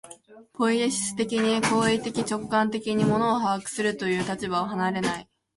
[0.53, 5.29] ポイエシス的に、行為的直観的に物を把握するという立場を離れない。